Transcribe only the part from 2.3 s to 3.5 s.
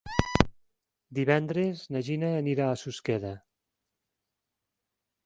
anirà a Susqueda.